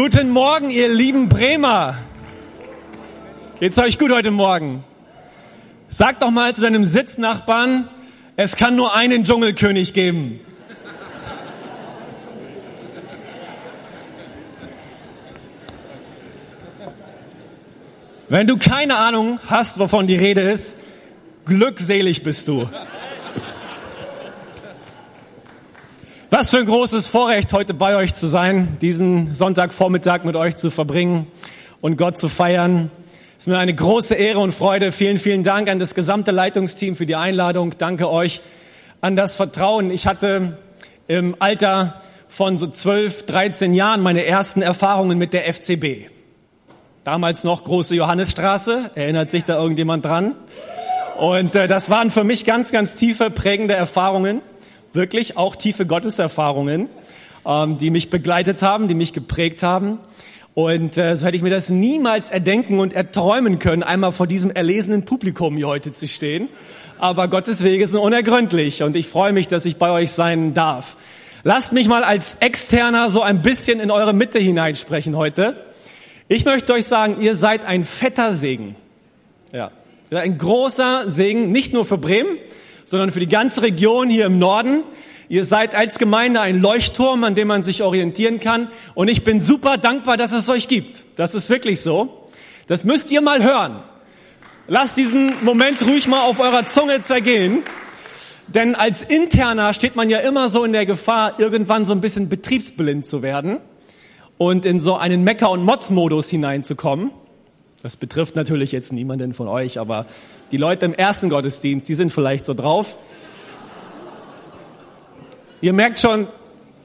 [0.00, 1.98] Guten Morgen, ihr lieben Bremer.
[3.58, 4.84] Geht's euch gut heute Morgen?
[5.88, 7.88] Sag doch mal zu deinem Sitznachbarn,
[8.36, 10.38] es kann nur einen Dschungelkönig geben.
[18.28, 20.76] Wenn du keine Ahnung hast, wovon die Rede ist,
[21.44, 22.68] glückselig bist du.
[26.38, 30.70] Was für ein großes Vorrecht, heute bei euch zu sein, diesen Sonntagvormittag mit euch zu
[30.70, 31.26] verbringen
[31.80, 32.92] und Gott zu feiern.
[33.36, 34.92] Es ist mir eine große Ehre und Freude.
[34.92, 37.74] Vielen, vielen Dank an das gesamte Leitungsteam für die Einladung.
[37.76, 38.40] Danke euch
[39.00, 39.90] an das Vertrauen.
[39.90, 40.56] Ich hatte
[41.08, 46.08] im Alter von so 12, 13 Jahren meine ersten Erfahrungen mit der FCB.
[47.02, 48.92] Damals noch große Johannesstraße.
[48.94, 50.36] Erinnert sich da irgendjemand dran?
[51.18, 54.40] Und äh, das waren für mich ganz, ganz tiefe, prägende Erfahrungen
[54.98, 56.88] wirklich auch tiefe Gotteserfahrungen,
[57.46, 60.00] ähm, die mich begleitet haben, die mich geprägt haben.
[60.54, 64.50] Und äh, so hätte ich mir das niemals erdenken und erträumen können, einmal vor diesem
[64.50, 66.48] erlesenen Publikum hier heute zu stehen.
[66.98, 70.96] Aber Gottes Wege sind unergründlich und ich freue mich, dass ich bei euch sein darf.
[71.44, 75.64] Lasst mich mal als Externer so ein bisschen in eure Mitte hineinsprechen heute.
[76.26, 78.74] Ich möchte euch sagen, ihr seid ein fetter Segen.
[79.52, 79.70] Ja,
[80.10, 82.36] ein großer Segen, nicht nur für Bremen,
[82.88, 84.82] sondern für die ganze Region hier im Norden.
[85.28, 88.68] Ihr seid als Gemeinde ein Leuchtturm, an dem man sich orientieren kann.
[88.94, 91.04] Und ich bin super dankbar, dass es euch gibt.
[91.16, 92.30] Das ist wirklich so.
[92.66, 93.82] Das müsst ihr mal hören.
[94.68, 97.62] Lasst diesen Moment ruhig mal auf eurer Zunge zergehen.
[98.46, 102.30] Denn als Interner steht man ja immer so in der Gefahr, irgendwann so ein bisschen
[102.30, 103.58] betriebsblind zu werden
[104.38, 107.10] und in so einen Mecker- und Mods-Modus hineinzukommen.
[107.82, 110.06] Das betrifft natürlich jetzt niemanden von euch, aber
[110.50, 112.96] die Leute im ersten Gottesdienst, die sind vielleicht so drauf.
[115.60, 116.28] Ihr merkt schon,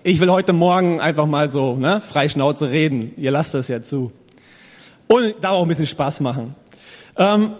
[0.03, 3.13] ich will heute Morgen einfach mal so ne, frei Schnauze reden.
[3.17, 4.11] Ihr lasst das ja zu.
[5.07, 6.55] Und da auch ein bisschen Spaß machen.
[7.17, 7.53] Ähm,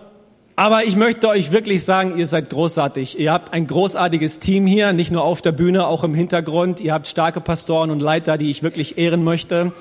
[0.55, 3.19] aber ich möchte euch wirklich sagen, ihr seid großartig.
[3.19, 6.79] Ihr habt ein großartiges Team hier, nicht nur auf der Bühne, auch im Hintergrund.
[6.79, 9.71] Ihr habt starke Pastoren und Leiter, die ich wirklich ehren möchte.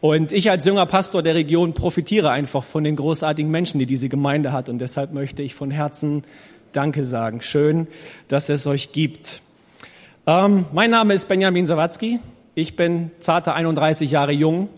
[0.00, 4.08] Und ich als junger Pastor der Region profitiere einfach von den großartigen Menschen, die diese
[4.08, 4.68] Gemeinde hat.
[4.68, 6.24] Und deshalb möchte ich von Herzen
[6.72, 7.40] Danke sagen.
[7.40, 7.86] Schön,
[8.28, 9.40] dass es euch gibt.
[10.26, 12.20] Ähm, mein Name ist Benjamin Sawatzki.
[12.54, 14.68] Ich bin zarte 31 Jahre jung,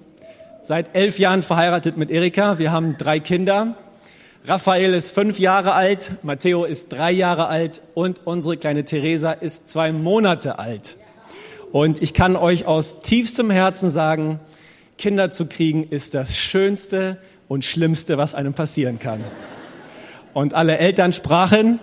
[0.62, 2.58] seit elf Jahren verheiratet mit Erika.
[2.58, 3.76] Wir haben drei Kinder.
[4.44, 9.68] Raphael ist fünf Jahre alt, Matteo ist drei Jahre alt und unsere kleine Theresa ist
[9.68, 10.96] zwei Monate alt.
[11.72, 14.40] Und ich kann euch aus tiefstem Herzen sagen,
[14.98, 19.22] Kinder zu kriegen ist das Schönste und Schlimmste, was einem passieren kann.
[20.34, 21.78] Und alle Eltern sprachen,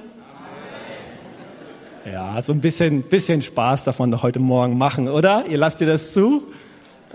[2.06, 5.46] ja, so ein bisschen, bisschen Spaß davon noch heute Morgen machen, oder?
[5.50, 6.44] Ihr lasst ihr das zu?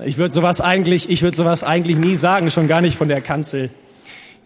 [0.04, 3.20] Ich würde sowas eigentlich, ich würde sowas eigentlich nie sagen, schon gar nicht von der
[3.20, 3.70] Kanzel.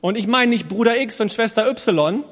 [0.02, 2.22] Und ich meine nicht Bruder X und Schwester Y,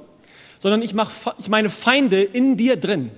[0.63, 3.11] sondern ich, mach, ich meine Feinde in dir drin.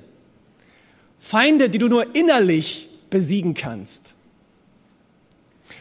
[1.20, 4.14] Feinde, die du nur innerlich besiegen kannst.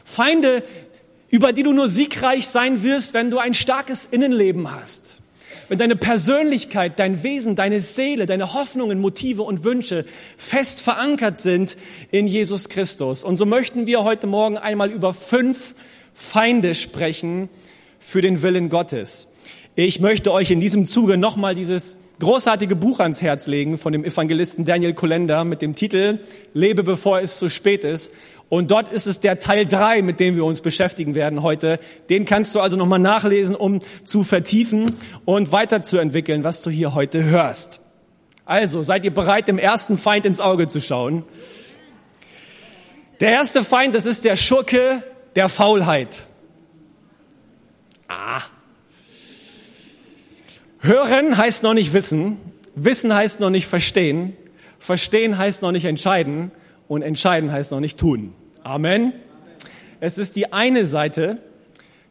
[0.03, 0.61] Feinde,
[1.29, 5.19] über die du nur siegreich sein wirst, wenn du ein starkes Innenleben hast.
[5.69, 10.05] wenn deine Persönlichkeit, dein Wesen, deine Seele, deine Hoffnungen, Motive und Wünsche
[10.35, 11.77] fest verankert sind
[12.11, 13.23] in Jesus Christus.
[13.23, 15.75] Und so möchten wir heute Morgen einmal über fünf
[16.13, 17.47] Feinde sprechen
[17.99, 19.29] für den Willen Gottes.
[19.75, 24.05] Ich möchte euch in diesem Zuge nochmal dieses großartige Buch ans Herz legen von dem
[24.05, 26.19] Evangelisten Daniel Kolender mit dem Titel
[26.53, 28.13] Lebe bevor es zu spät ist.
[28.49, 31.79] Und dort ist es der Teil drei, mit dem wir uns beschäftigen werden heute.
[32.11, 37.23] Den kannst du also nochmal nachlesen, um zu vertiefen und weiterzuentwickeln, was du hier heute
[37.23, 37.81] hörst.
[38.45, 41.23] Also, seid ihr bereit, dem ersten Feind ins Auge zu schauen?
[43.21, 45.01] Der erste Feind, das ist der Schurke
[45.35, 46.27] der Faulheit.
[48.07, 48.43] Ah.
[50.85, 52.35] Hören heißt noch nicht wissen,
[52.75, 54.35] wissen heißt noch nicht verstehen,
[54.79, 56.51] verstehen heißt noch nicht entscheiden
[56.89, 58.33] und entscheiden heißt noch nicht tun.
[58.63, 59.13] Amen.
[60.01, 61.37] Es ist die eine Seite,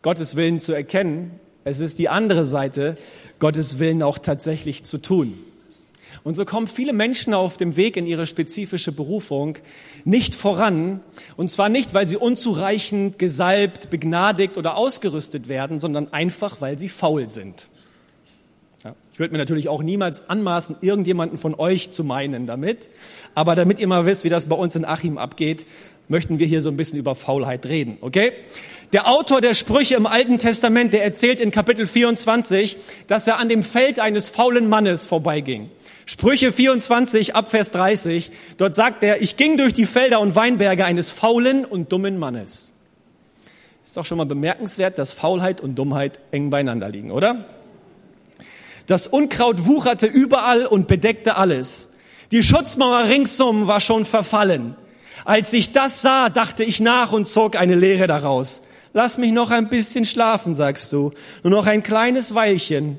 [0.01, 1.33] Gottes Willen zu erkennen,
[1.65, 2.97] es ist die andere Seite,
[3.41, 5.39] Gottes Willen auch tatsächlich zu tun.
[6.25, 9.59] Und so kommen viele Menschen auf dem Weg in ihre spezifische Berufung
[10.07, 11.01] nicht voran.
[11.37, 16.89] Und zwar nicht, weil sie unzureichend gesalbt, begnadigt oder ausgerüstet werden, sondern einfach, weil sie
[16.89, 17.67] faul sind.
[19.13, 22.89] Ich würde mir natürlich auch niemals anmaßen, irgendjemanden von euch zu meinen damit.
[23.35, 25.67] Aber damit ihr mal wisst, wie das bei uns in Achim abgeht,
[26.09, 28.33] möchten wir hier so ein bisschen über Faulheit reden, okay?
[28.93, 32.77] Der Autor der Sprüche im Alten Testament, der erzählt in Kapitel 24,
[33.07, 35.71] dass er an dem Feld eines faulen Mannes vorbeiging.
[36.05, 40.85] Sprüche 24 ab Vers 30, dort sagt er, ich ging durch die Felder und Weinberge
[40.85, 42.79] eines faulen und dummen Mannes.
[43.83, 47.47] Ist doch schon mal bemerkenswert, dass Faulheit und Dummheit eng beieinander liegen, oder?
[48.87, 51.95] Das Unkraut wucherte überall und bedeckte alles.
[52.31, 54.75] Die Schutzmauer ringsum war schon verfallen.
[55.25, 58.63] Als ich das sah, dachte ich nach und zog eine Lehre daraus.
[58.93, 61.13] Lass mich noch ein bisschen schlafen, sagst du,
[61.43, 62.99] nur noch ein kleines Weilchen.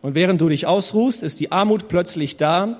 [0.00, 2.78] Und während du dich ausruhst, ist die Armut plötzlich da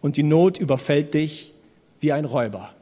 [0.00, 1.52] und die Not überfällt dich
[2.00, 2.73] wie ein Räuber.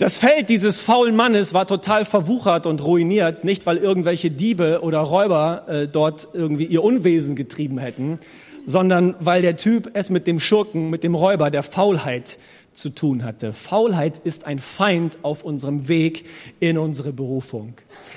[0.00, 5.00] Das Feld dieses faulen Mannes war total verwuchert und ruiniert, nicht weil irgendwelche Diebe oder
[5.00, 8.18] Räuber äh, dort irgendwie ihr Unwesen getrieben hätten,
[8.64, 12.38] sondern weil der Typ es mit dem Schurken, mit dem Räuber der Faulheit
[12.72, 13.52] zu tun hatte.
[13.52, 16.24] Faulheit ist ein Feind auf unserem Weg
[16.60, 17.74] in unsere Berufung.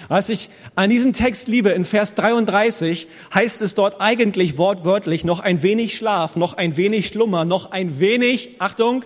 [0.07, 5.41] Was ich an diesem Text liebe, in Vers 33 heißt es dort eigentlich wortwörtlich noch
[5.41, 9.03] ein wenig Schlaf, noch ein wenig Schlummer, noch ein wenig, Achtung,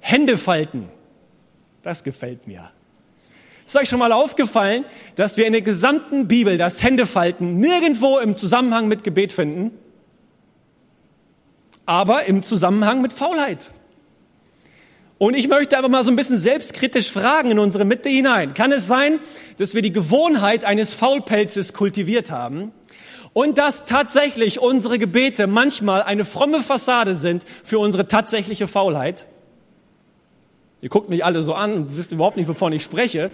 [0.00, 0.90] Hände falten.
[1.82, 2.70] Das gefällt mir.
[3.66, 4.84] Ist euch schon mal aufgefallen,
[5.16, 9.72] dass wir in der gesamten Bibel das Händefalten nirgendwo im Zusammenhang mit Gebet finden,
[11.84, 13.70] aber im Zusammenhang mit Faulheit?
[15.18, 18.54] Und ich möchte aber mal so ein bisschen selbstkritisch fragen in unsere Mitte hinein.
[18.54, 19.18] Kann es sein,
[19.58, 22.72] dass wir die Gewohnheit eines Faulpelzes kultiviert haben
[23.32, 29.26] und dass tatsächlich unsere Gebete manchmal eine fromme Fassade sind für unsere tatsächliche Faulheit?
[30.80, 33.30] Ihr guckt mich alle so an und wisst überhaupt nicht, wovon ich spreche.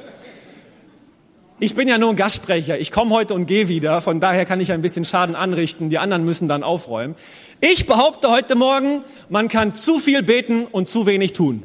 [1.60, 2.78] Ich bin ja nur ein Gastsprecher.
[2.78, 4.00] Ich komme heute und gehe wieder.
[4.00, 5.88] Von daher kann ich ein bisschen Schaden anrichten.
[5.88, 7.14] Die anderen müssen dann aufräumen.
[7.60, 11.62] Ich behaupte heute Morgen, man kann zu viel beten und zu wenig tun.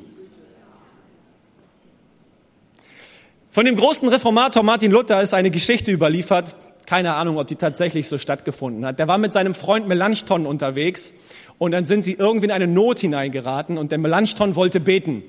[3.51, 6.55] Von dem großen Reformator Martin Luther ist eine Geschichte überliefert.
[6.85, 8.99] Keine Ahnung, ob die tatsächlich so stattgefunden hat.
[8.99, 11.13] Der war mit seinem Freund Melanchthon unterwegs
[11.57, 15.24] und dann sind sie irgendwie in eine Not hineingeraten und der Melanchthon wollte beten.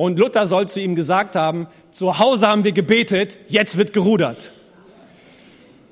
[0.00, 4.54] Und Luther soll zu ihm gesagt haben, zu Hause haben wir gebetet, jetzt wird gerudert.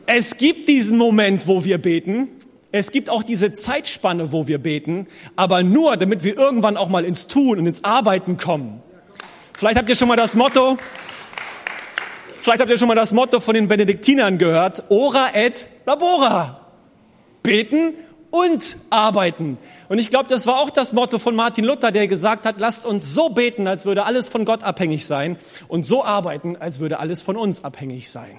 [0.07, 2.27] Es gibt diesen Moment, wo wir beten.
[2.73, 7.05] Es gibt auch diese Zeitspanne, wo wir beten, aber nur, damit wir irgendwann auch mal
[7.05, 8.83] ins Tun und ins Arbeiten kommen.
[9.53, 10.79] Vielleicht habt ihr schon mal das Motto,
[12.41, 16.67] Vielleicht habt ihr schon mal das Motto von den Benediktinern gehört, ora et labora.
[17.43, 17.93] Beten
[18.31, 19.59] und arbeiten.
[19.89, 22.85] Und ich glaube, das war auch das Motto von Martin Luther, der gesagt hat, lasst
[22.85, 25.37] uns so beten, als würde alles von Gott abhängig sein
[25.69, 28.37] und so arbeiten, als würde alles von uns abhängig sein.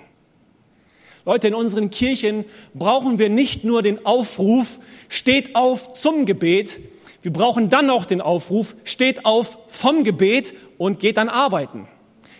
[1.25, 4.79] Leute, in unseren Kirchen brauchen wir nicht nur den Aufruf,
[5.09, 6.79] steht auf zum Gebet,
[7.21, 11.87] wir brauchen dann auch den Aufruf, steht auf vom Gebet und geht dann arbeiten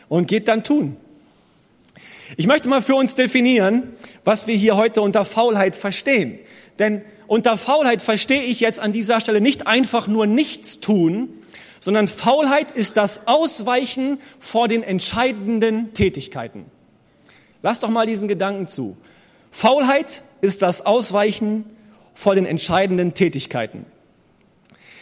[0.07, 0.95] und geht dann tun.
[2.37, 6.39] Ich möchte mal für uns definieren, was wir hier heute unter Faulheit verstehen.
[6.77, 11.29] Denn unter Faulheit verstehe ich jetzt an dieser Stelle nicht einfach nur nichts tun,
[11.79, 16.65] sondern Faulheit ist das Ausweichen vor den entscheidenden Tätigkeiten.
[17.61, 18.97] Lass doch mal diesen Gedanken zu.
[19.51, 21.65] Faulheit ist das Ausweichen
[22.15, 23.85] vor den entscheidenden Tätigkeiten.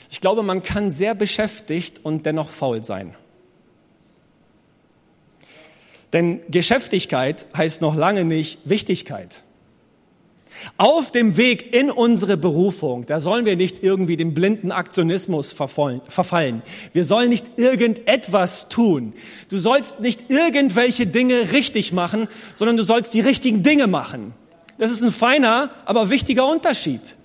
[0.10, 3.16] Ich glaube, man kann sehr beschäftigt und dennoch faul sein.
[6.12, 9.44] Denn Geschäftigkeit heißt noch lange nicht Wichtigkeit.
[10.78, 16.62] Auf dem Weg in unsere Berufung, da sollen wir nicht irgendwie dem blinden Aktionismus verfallen.
[16.94, 19.14] Wir sollen nicht irgendetwas tun.
[19.50, 24.34] Du sollst nicht irgendwelche Dinge richtig machen, sondern du sollst die richtigen Dinge machen.
[24.78, 27.16] Das ist ein feiner, aber wichtiger Unterschied.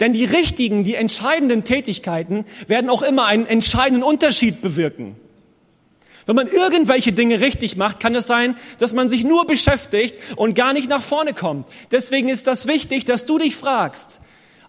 [0.00, 5.16] Denn die richtigen, die entscheidenden Tätigkeiten werden auch immer einen entscheidenden Unterschied bewirken.
[6.26, 10.54] Wenn man irgendwelche Dinge richtig macht, kann es sein, dass man sich nur beschäftigt und
[10.54, 11.66] gar nicht nach vorne kommt.
[11.90, 14.20] Deswegen ist das wichtig, dass du dich fragst,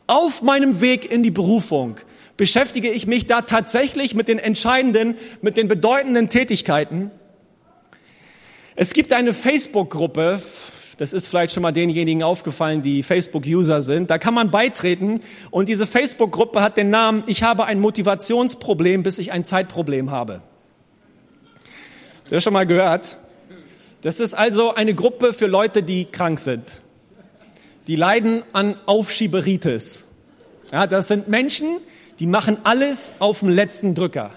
[0.07, 1.98] auf meinem Weg in die Berufung,
[2.36, 7.12] beschäftige ich mich da tatsächlich mit den entscheidenden, mit den bedeutenden Tätigkeiten?
[8.75, 10.41] Es gibt eine Facebook-Gruppe,
[10.98, 14.10] das ist vielleicht schon mal denjenigen aufgefallen, die Facebook-User sind.
[14.10, 19.19] Da kann man beitreten und diese Facebook-Gruppe hat den Namen Ich habe ein Motivationsproblem, bis
[19.19, 20.41] ich ein Zeitproblem habe.
[22.34, 23.18] Das schon mal gehört?
[24.02, 26.66] Das ist also eine Gruppe für Leute, die krank sind.
[27.86, 30.06] Die leiden an Aufschieberitis.
[30.72, 31.78] Ja, das sind Menschen,
[32.18, 34.32] die machen alles auf dem letzten Drücker.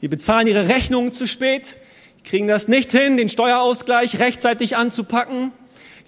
[0.00, 1.76] Die bezahlen ihre Rechnungen zu spät,
[2.22, 5.50] kriegen das nicht hin, den Steuerausgleich rechtzeitig anzupacken.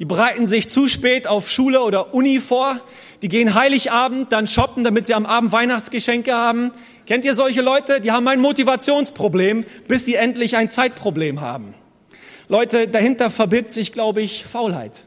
[0.03, 2.81] Die bereiten sich zu spät auf Schule oder Uni vor.
[3.23, 6.73] Die gehen Heiligabend dann shoppen, damit sie am Abend Weihnachtsgeschenke haben.
[7.07, 8.01] Kennt ihr solche Leute?
[8.01, 11.75] Die haben ein Motivationsproblem, bis sie endlich ein Zeitproblem haben.
[12.49, 15.05] Leute, dahinter verbirgt sich, glaube ich, Faulheit.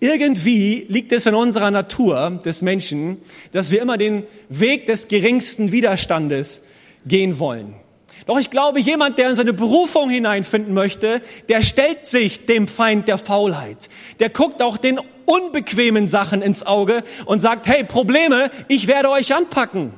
[0.00, 3.18] Irgendwie liegt es in unserer Natur des Menschen,
[3.52, 6.62] dass wir immer den Weg des geringsten Widerstandes
[7.04, 7.74] gehen wollen.
[8.24, 13.08] Doch ich glaube, jemand, der in seine Berufung hineinfinden möchte, der stellt sich dem Feind
[13.08, 13.88] der Faulheit.
[14.18, 19.34] Der guckt auch den unbequemen Sachen ins Auge und sagt, hey, Probleme, ich werde euch
[19.34, 19.92] anpacken.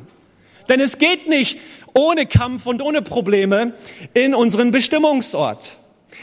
[0.69, 1.59] Denn es geht nicht
[1.95, 3.75] ohne Kampf und ohne Probleme
[4.15, 5.79] in unseren Bestimmungsort.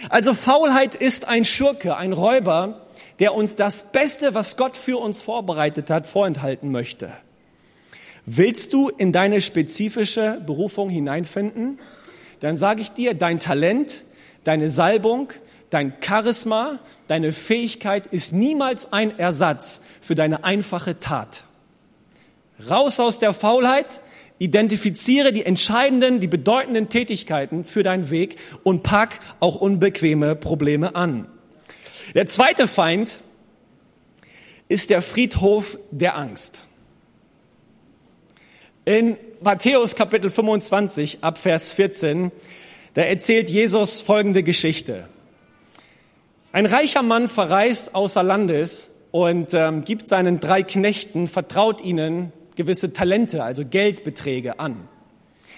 [0.09, 2.81] Also Faulheit ist ein Schurke, ein Räuber,
[3.19, 7.11] der uns das Beste, was Gott für uns vorbereitet hat, vorenthalten möchte.
[8.25, 11.79] Willst du in deine spezifische Berufung hineinfinden?
[12.39, 14.03] Dann sage ich dir, dein Talent,
[14.43, 15.29] deine Salbung,
[15.69, 21.45] dein Charisma, deine Fähigkeit ist niemals ein Ersatz für deine einfache Tat.
[22.69, 24.01] Raus aus der Faulheit,
[24.37, 31.27] Identifiziere die entscheidenden, die bedeutenden Tätigkeiten für deinen Weg und pack auch unbequeme Probleme an.
[32.15, 33.19] Der zweite Feind
[34.67, 36.65] ist der Friedhof der Angst.
[38.87, 42.31] In Matthäus Kapitel 25 ab Vers 14,
[42.93, 45.09] da erzählt Jesus folgende Geschichte.
[46.51, 52.93] Ein reicher Mann verreist außer Landes und ähm, gibt seinen drei Knechten, vertraut ihnen gewisse
[52.93, 54.87] Talente, also Geldbeträge an.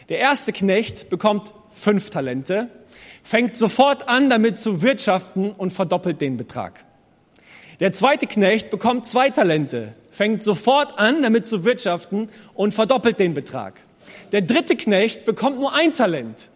[0.08, 2.70] Der erste Knecht bekommt fünf Talente,
[3.24, 6.86] fängt sofort an, damit zu wirtschaften und verdoppelt den Betrag.
[7.82, 13.36] Der zweite Knecht bekommt zwei Talente, fängt sofort an, damit zu wirtschaften und verdoppelt den
[13.36, 13.76] Betrag.
[14.32, 16.50] Der dritte Knecht bekommt nur ein Talent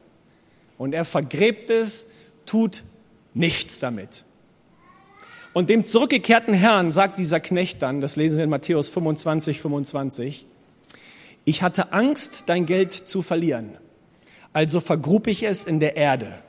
[0.80, 2.10] und er vergräbt es,
[2.48, 2.82] tut
[3.36, 4.24] nichts damit.
[5.54, 10.48] Und dem zurückgekehrten Herrn sagt dieser Knecht dann, das lesen wir in Matthäus 25, 25,
[11.46, 13.78] ich hatte Angst, dein Geld zu verlieren,
[14.54, 16.40] also vergrub ich es in der Erde.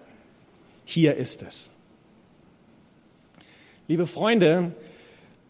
[0.87, 1.73] Hier ist es.
[3.87, 4.73] Liebe Freunde,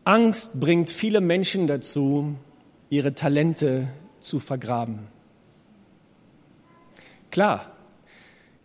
[0.05, 2.35] Angst bringt viele Menschen dazu,
[2.91, 5.01] ihre Talente zu vergraben.
[7.31, 7.71] Klar,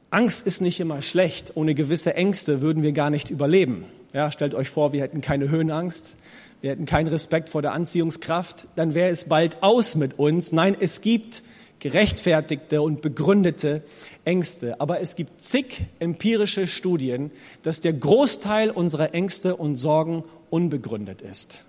[0.10, 1.52] Angst ist nicht immer schlecht.
[1.56, 3.86] Ohne gewisse Ängste würden wir gar nicht überleben.
[4.14, 6.16] Ja, stellt euch vor, wir hätten keine Höhenangst,
[6.62, 10.52] wir hätten keinen Respekt vor der Anziehungskraft, dann wäre es bald aus mit uns.
[10.52, 11.44] Nein, es gibt
[11.80, 13.84] gerechtfertigte und begründete
[14.26, 14.82] Ängste.
[14.82, 17.32] Aber es gibt zig empirische Studien,
[17.64, 21.64] dass der Großteil unserer Ängste und Sorgen unbegründet ist.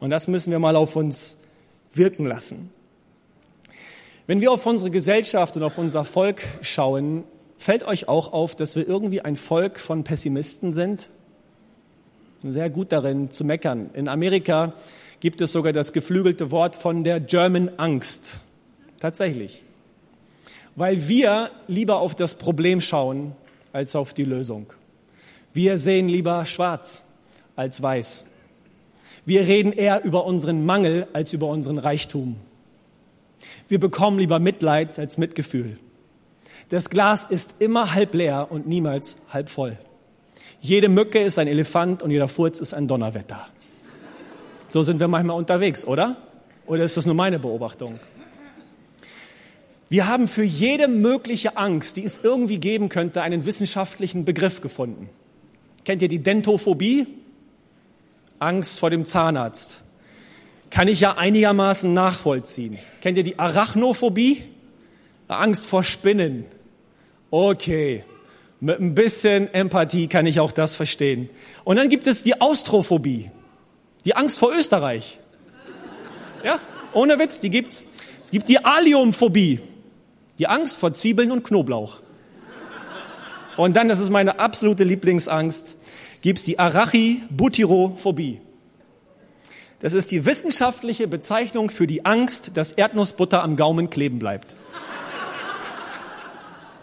[0.00, 1.40] Und das müssen wir mal auf uns
[1.92, 2.70] wirken lassen.
[4.26, 7.24] Wenn wir auf unsere Gesellschaft und auf unser Volk schauen,
[7.58, 11.10] Fällt euch auch auf, dass wir irgendwie ein Volk von Pessimisten sind?
[12.44, 13.90] Sehr gut darin zu meckern.
[13.94, 14.74] In Amerika
[15.18, 18.38] gibt es sogar das geflügelte Wort von der German Angst.
[19.00, 19.64] Tatsächlich.
[20.76, 23.32] Weil wir lieber auf das Problem schauen
[23.72, 24.72] als auf die Lösung.
[25.52, 27.02] Wir sehen lieber schwarz
[27.58, 28.26] als weiß.
[29.26, 32.36] Wir reden eher über unseren Mangel als über unseren Reichtum.
[33.68, 35.78] Wir bekommen lieber Mitleid als Mitgefühl.
[36.70, 39.76] Das Glas ist immer halb leer und niemals halb voll.
[40.60, 43.48] Jede Mücke ist ein Elefant und jeder Furz ist ein Donnerwetter.
[44.68, 46.16] So sind wir manchmal unterwegs, oder?
[46.66, 47.98] Oder ist das nur meine Beobachtung?
[49.88, 55.08] Wir haben für jede mögliche Angst, die es irgendwie geben könnte, einen wissenschaftlichen Begriff gefunden.
[55.84, 57.17] Kennt ihr die Dentophobie?
[58.38, 59.82] Angst vor dem Zahnarzt,
[60.70, 62.78] kann ich ja einigermaßen nachvollziehen.
[63.00, 64.44] Kennt ihr die Arachnophobie?
[65.28, 66.44] Angst vor Spinnen.
[67.30, 68.04] Okay,
[68.60, 71.30] mit ein bisschen Empathie kann ich auch das verstehen.
[71.64, 73.30] Und dann gibt es die Austrophobie,
[74.04, 75.18] die Angst vor Österreich.
[76.44, 76.60] Ja,
[76.92, 77.84] ohne Witz, die gibt's.
[78.24, 79.60] Es gibt die Aliumphobie,
[80.38, 82.00] die Angst vor Zwiebeln und Knoblauch.
[83.56, 85.77] Und dann, das ist meine absolute Lieblingsangst,
[86.20, 88.40] gibt's die Arachibutyrophobie.
[89.80, 94.56] Das ist die wissenschaftliche Bezeichnung für die Angst, dass Erdnussbutter am Gaumen kleben bleibt.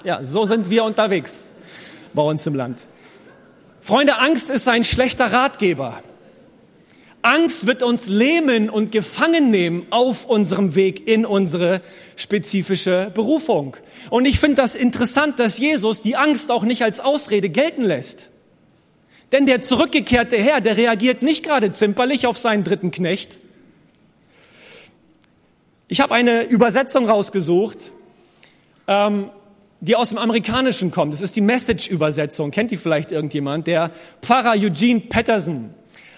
[0.05, 1.45] Ja, so sind wir unterwegs
[2.13, 2.87] bei uns im Land.
[3.81, 5.99] Freunde, Angst ist ein schlechter Ratgeber.
[7.21, 11.81] Angst wird uns lähmen und gefangen nehmen auf unserem Weg in unsere
[12.15, 13.75] spezifische Berufung.
[14.11, 18.29] Und ich finde das interessant, dass Jesus die Angst auch nicht als Ausrede gelten lässt.
[19.35, 23.37] Denn der zurückgekehrte Herr, der reagiert nicht gerade zimperlich auf seinen dritten Knecht.
[25.89, 27.91] Ich habe eine Übersetzung rausgesucht,
[28.87, 29.29] ähm,
[29.81, 31.11] die aus dem Amerikanischen kommt.
[31.11, 32.51] Das ist die Message-Übersetzung.
[32.51, 33.67] Kennt die vielleicht irgendjemand?
[33.67, 35.73] Der Pfarrer Eugene Patterson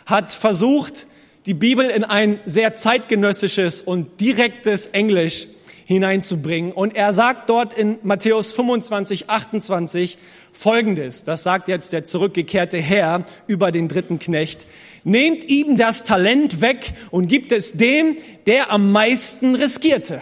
[0.06, 1.08] hat versucht,
[1.48, 5.48] die Bibel in ein sehr zeitgenössisches und direktes Englisch
[5.88, 6.74] hineinzubringen.
[6.74, 10.18] Und er sagt dort in Matthäus 25, 28
[10.52, 11.24] Folgendes.
[11.24, 14.68] Das sagt jetzt der zurückgekehrte Herr über den dritten Knecht.
[15.06, 18.18] Nehmt ihm das Talent weg und gibt es dem,
[18.48, 20.22] der am meisten riskierte.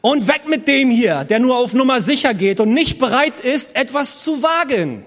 [0.00, 3.76] Und weg mit dem hier, der nur auf Nummer sicher geht und nicht bereit ist,
[3.76, 5.04] etwas zu wagen.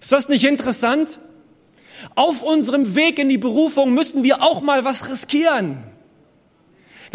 [0.00, 1.20] Ist das nicht interessant?
[2.16, 5.84] Auf unserem Weg in die Berufung müssen wir auch mal was riskieren.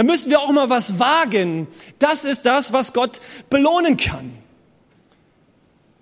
[0.01, 1.67] Da müssen wir auch mal was wagen.
[2.00, 4.31] Das ist das, was Gott belohnen kann.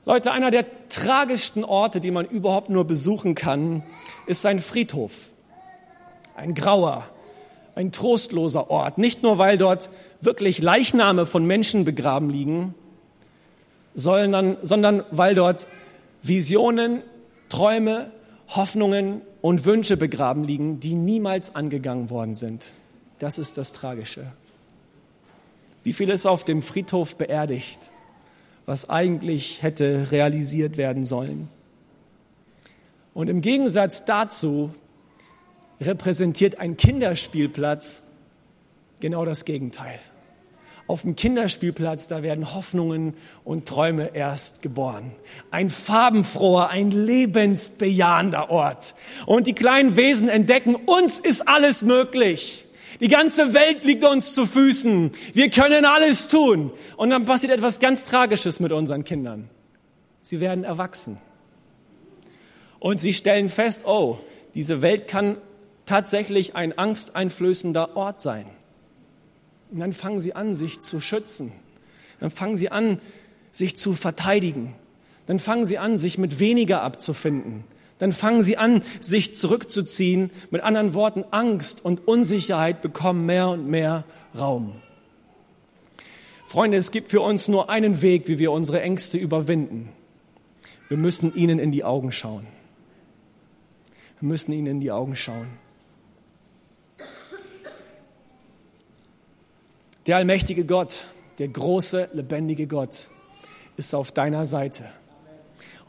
[0.06, 3.84] Leute, einer der tragischsten Orte, die man überhaupt nur besuchen kann,
[4.26, 5.32] ist ein Friedhof.
[6.34, 7.10] Ein grauer,
[7.76, 8.98] ein trostloser Ort.
[8.98, 9.90] Nicht nur, weil dort
[10.22, 12.76] wirklich Leichname von Menschen begraben liegen,
[13.96, 15.68] sondern, sondern weil dort
[16.22, 17.02] Visionen,
[17.50, 18.12] Träume,
[18.48, 22.72] Hoffnungen und Wünsche begraben liegen, die niemals angegangen worden sind.
[23.20, 24.32] Das ist das Tragische.
[25.84, 27.92] Wie viel ist auf dem Friedhof beerdigt,
[28.66, 31.50] was eigentlich hätte realisiert werden sollen?
[33.14, 34.74] Und im Gegensatz dazu
[35.82, 38.04] repräsentiert ein Kinderspielplatz
[39.00, 40.00] genau das Gegenteil.
[40.88, 45.12] Auf dem Kinderspielplatz, da werden Hoffnungen und Träume erst geboren.
[45.52, 48.96] Ein farbenfroher, ein lebensbejahender Ort.
[49.28, 52.66] Und die kleinen Wesen entdecken, uns ist alles möglich.
[53.00, 55.12] Die ganze Welt liegt uns zu Füßen.
[55.34, 56.72] Wir können alles tun.
[56.98, 59.50] Und dann passiert etwas ganz Tragisches mit unseren Kindern.
[60.22, 61.18] Sie werden erwachsen.
[62.80, 64.18] Und sie stellen fest, oh,
[64.54, 65.38] diese Welt kann
[65.86, 68.46] tatsächlich ein angsteinflößender Ort sein.
[69.72, 71.54] Und dann fangen sie an, sich zu schützen.
[72.20, 73.00] Dann fangen sie an,
[73.52, 74.76] sich zu verteidigen.
[75.26, 77.64] Dann fangen sie an, sich mit weniger abzufinden
[78.00, 80.32] dann fangen sie an, sich zurückzuziehen.
[80.50, 84.06] Mit anderen Worten, Angst und Unsicherheit bekommen mehr und mehr
[84.38, 84.74] Raum.
[86.46, 89.90] Freunde, es gibt für uns nur einen Weg, wie wir unsere Ängste überwinden.
[90.88, 92.48] Wir müssen ihnen in die Augen schauen.
[94.20, 95.48] Wir müssen ihnen in die Augen schauen.
[100.08, 101.06] Der allmächtige Gott,
[101.38, 103.10] der große, lebendige Gott
[103.78, 104.86] ist auf deiner Seite.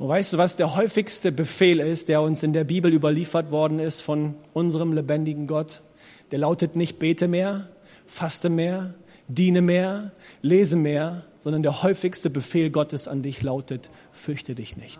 [0.00, 3.78] Und weißt du, was der häufigste Befehl ist, der uns in der Bibel überliefert worden
[3.78, 5.82] ist von unserem lebendigen Gott?
[6.30, 7.68] Der lautet nicht bete mehr,
[8.06, 8.94] faste mehr,
[9.28, 14.98] diene mehr, lese mehr, sondern der häufigste Befehl Gottes an dich lautet, fürchte dich nicht.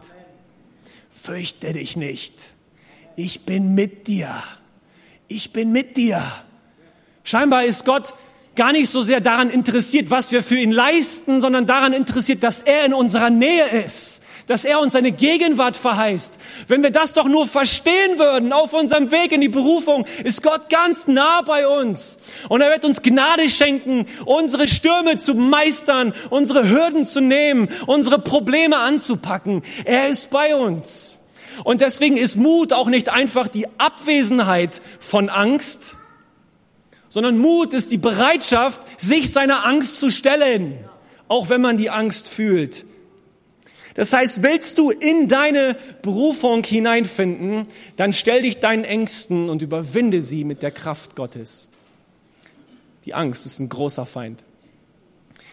[1.11, 2.53] Fürchte dich nicht.
[3.17, 4.31] Ich bin mit dir.
[5.29, 6.23] Ich bin mit dir.
[7.25, 8.13] Scheinbar ist Gott
[8.55, 12.61] gar nicht so sehr daran interessiert, was wir für ihn leisten, sondern daran interessiert, dass
[12.61, 16.37] er in unserer Nähe ist, dass er uns seine Gegenwart verheißt.
[16.67, 20.69] Wenn wir das doch nur verstehen würden auf unserem Weg in die Berufung, ist Gott
[20.69, 22.19] ganz nah bei uns.
[22.49, 28.19] Und er wird uns Gnade schenken, unsere Stürme zu meistern, unsere Hürden zu nehmen, unsere
[28.19, 29.63] Probleme anzupacken.
[29.85, 31.19] Er ist bei uns.
[31.63, 35.95] Und deswegen ist Mut auch nicht einfach die Abwesenheit von Angst,
[37.09, 40.77] sondern Mut ist die Bereitschaft, sich seiner Angst zu stellen,
[41.29, 42.90] auch wenn man die Angst fühlt.
[43.95, 50.23] Das heißt, willst du in deine Berufung hineinfinden, dann stell dich deinen Ängsten und überwinde
[50.23, 51.71] sie mit der Kraft Gottes.
[53.05, 54.45] Die Angst ist ein großer Feind.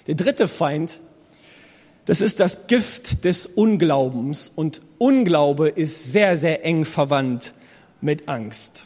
[0.05, 0.99] Der dritte Feind,
[2.05, 7.53] das ist das Gift des Unglaubens und Unglaube ist sehr, sehr eng verwandt
[7.99, 8.85] mit Angst.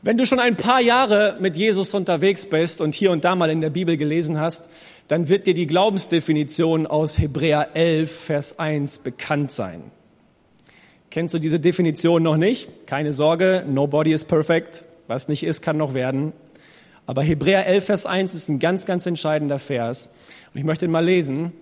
[0.00, 3.50] Wenn du schon ein paar Jahre mit Jesus unterwegs bist und hier und da mal
[3.50, 4.68] in der Bibel gelesen hast,
[5.08, 9.82] dann wird dir die Glaubensdefinition aus Hebräer 11, Vers 1 bekannt sein.
[11.10, 12.86] Kennst du diese Definition noch nicht?
[12.86, 14.84] Keine Sorge, nobody is perfect.
[15.06, 16.34] Was nicht ist, kann noch werden.
[17.06, 20.10] Aber Hebräer 11, Vers 1 ist ein ganz, ganz entscheidender Vers.
[20.52, 21.52] Und ich möchte ihn mal lesen.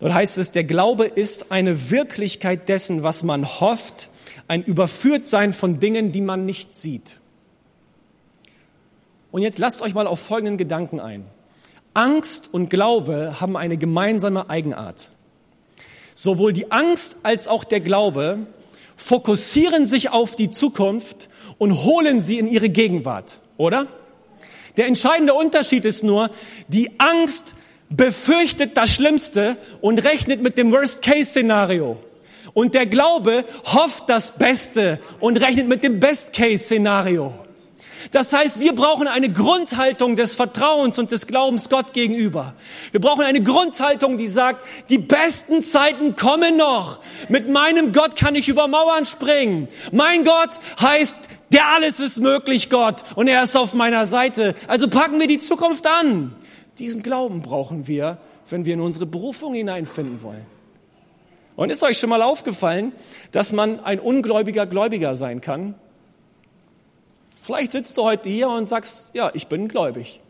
[0.00, 4.10] Dort heißt es, der Glaube ist eine Wirklichkeit dessen, was man hofft,
[4.48, 7.20] ein Überführtsein von Dingen, die man nicht sieht.
[9.30, 11.24] Und jetzt lasst euch mal auf folgenden Gedanken ein.
[11.98, 15.10] Angst und Glaube haben eine gemeinsame Eigenart.
[16.14, 18.38] Sowohl die Angst als auch der Glaube
[18.96, 23.88] fokussieren sich auf die Zukunft und holen sie in ihre Gegenwart, oder?
[24.76, 26.30] Der entscheidende Unterschied ist nur,
[26.68, 27.56] die Angst
[27.90, 31.96] befürchtet das Schlimmste und rechnet mit dem Worst-Case-Szenario.
[32.54, 37.32] Und der Glaube hofft das Beste und rechnet mit dem Best-Case-Szenario.
[38.10, 42.54] Das heißt, wir brauchen eine Grundhaltung des Vertrauens und des Glaubens Gott gegenüber.
[42.90, 47.00] Wir brauchen eine Grundhaltung, die sagt, die besten Zeiten kommen noch.
[47.28, 49.68] Mit meinem Gott kann ich über Mauern springen.
[49.92, 51.16] Mein Gott heißt,
[51.52, 54.54] der alles ist möglich, Gott, und er ist auf meiner Seite.
[54.66, 56.34] Also packen wir die Zukunft an.
[56.78, 58.18] Diesen Glauben brauchen wir,
[58.50, 60.46] wenn wir in unsere Berufung hineinfinden wollen.
[61.56, 62.92] Und ist euch schon mal aufgefallen,
[63.32, 65.74] dass man ein ungläubiger Gläubiger sein kann?
[67.48, 70.20] Vielleicht sitzt du heute hier und sagst, ja, ich bin gläubig.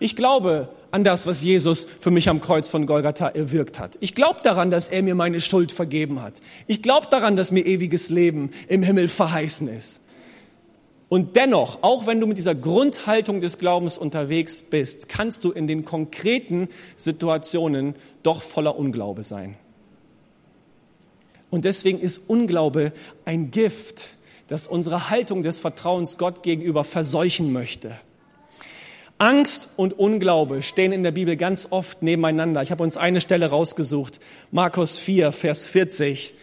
[0.00, 3.96] Ich glaube an das, was Jesus für mich am Kreuz von Golgatha erwirkt hat.
[4.00, 6.42] Ich glaube daran, dass er mir meine Schuld vergeben hat.
[6.66, 10.08] Ich glaube daran, dass mir ewiges Leben im Himmel verheißen ist.
[11.08, 15.68] Und dennoch, auch wenn du mit dieser Grundhaltung des Glaubens unterwegs bist, kannst du in
[15.68, 19.54] den konkreten Situationen doch voller Unglaube sein.
[21.48, 22.92] Und deswegen ist Unglaube
[23.24, 24.16] ein Gift,
[24.50, 27.96] das unsere Haltung des Vertrauens Gott gegenüber verseuchen möchte.
[29.16, 32.60] Angst und Unglaube stehen in der Bibel ganz oft nebeneinander.
[32.60, 34.18] Ich habe uns eine Stelle rausgesucht,
[34.50, 36.34] Markus 4, Vers 40.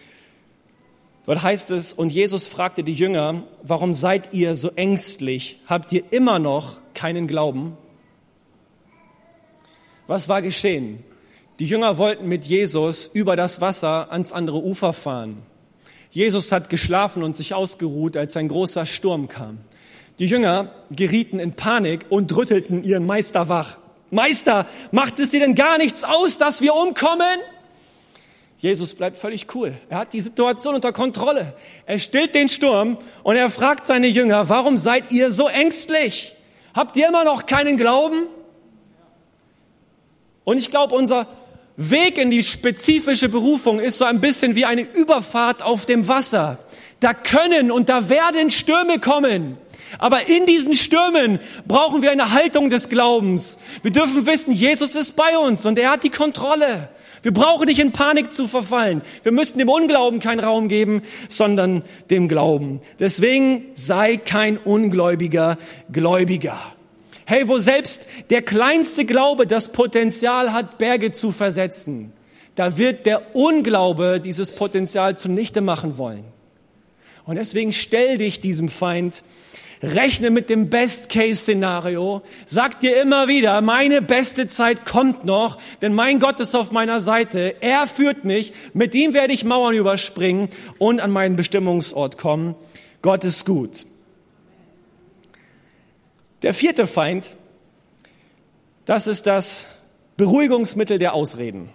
[1.25, 5.59] Dort heißt es, und Jesus fragte die Jünger, warum seid ihr so ängstlich?
[5.65, 7.75] Habt ihr immer noch keinen Glauben?
[10.07, 11.03] Was war geschehen?
[11.59, 15.43] Die Jünger wollten mit Jesus über das Wasser ans andere Ufer fahren.
[16.11, 19.59] Jesus hat geschlafen und sich ausgeruht, als ein großer Sturm kam.
[20.19, 23.77] Die Jünger gerieten in Panik und rüttelten ihren Meister wach.
[24.09, 27.39] Meister, macht es dir denn gar nichts aus, dass wir umkommen?
[28.57, 29.77] Jesus bleibt völlig cool.
[29.89, 31.53] Er hat die Situation unter Kontrolle.
[31.85, 36.35] Er stillt den Sturm und er fragt seine Jünger, warum seid ihr so ängstlich?
[36.73, 38.23] Habt ihr immer noch keinen Glauben?
[40.43, 41.27] Und ich glaube, unser
[41.77, 46.57] Weg in die spezifische Berufung ist so ein bisschen wie eine Überfahrt auf dem Wasser.
[46.99, 49.57] Da können und da werden Stürme kommen.
[49.99, 53.59] Aber in diesen Stürmen brauchen wir eine Haltung des Glaubens.
[53.83, 56.89] Wir dürfen wissen, Jesus ist bei uns und er hat die Kontrolle.
[57.21, 59.03] Wir brauchen nicht in Panik zu verfallen.
[59.21, 62.81] Wir müssen dem Unglauben keinen Raum geben, sondern dem Glauben.
[62.99, 65.57] Deswegen sei kein ungläubiger
[65.91, 66.57] Gläubiger.
[67.29, 72.13] Hey, wo selbst der kleinste Glaube das Potenzial hat, Berge zu versetzen,
[72.55, 76.23] da wird der Unglaube dieses Potenzial zunichte machen wollen.
[77.25, 79.23] Und deswegen stell dich diesem Feind,
[79.83, 86.19] rechne mit dem Best-Case-Szenario, sag dir immer wieder, meine beste Zeit kommt noch, denn mein
[86.19, 91.01] Gott ist auf meiner Seite, er führt mich, mit ihm werde ich Mauern überspringen und
[91.01, 92.55] an meinen Bestimmungsort kommen.
[93.01, 93.85] Gott ist gut.
[96.41, 97.31] Der vierte Feind,
[98.85, 99.65] das ist das
[100.17, 101.69] Beruhigungsmittel der Ausreden.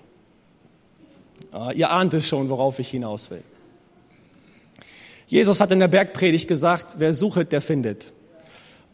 [1.51, 3.43] Ah, ihr ahnt es schon, worauf ich hinaus will.
[5.27, 8.13] Jesus hat in der Bergpredigt gesagt, wer sucht, der findet.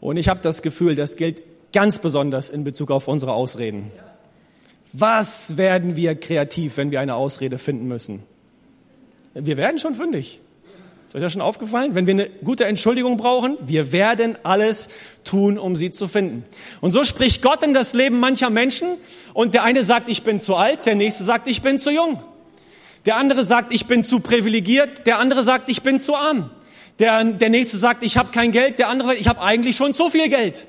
[0.01, 3.91] Und ich habe das Gefühl, das gilt ganz besonders in Bezug auf unsere Ausreden.
[4.93, 8.23] Was werden wir kreativ, wenn wir eine Ausrede finden müssen?
[9.35, 10.41] Wir werden schon fündig.
[11.09, 11.95] Ist euch das schon aufgefallen?
[11.95, 14.91] Wenn wir eine gute Entschuldigung brauchen, wir werden alles
[15.25, 16.45] tun, um sie zu finden.
[16.83, 18.89] Und so spricht Gott in das Leben mancher Menschen
[19.33, 22.23] und der eine sagt, ich bin zu alt, der nächste sagt, ich bin zu jung.
[23.07, 26.51] Der andere sagt, ich bin zu privilegiert, der andere sagt, ich bin zu arm.
[26.99, 29.95] Der, der nächste sagt, ich habe kein Geld, der andere sagt, ich habe eigentlich schon
[29.95, 30.67] zu viel Geld.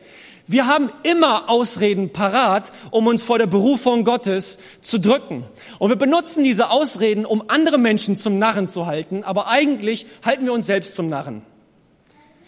[0.51, 5.43] Wir haben immer Ausreden parat, um uns vor der Berufung Gottes zu drücken.
[5.77, 10.45] Und wir benutzen diese Ausreden, um andere Menschen zum Narren zu halten, aber eigentlich halten
[10.45, 11.43] wir uns selbst zum Narren.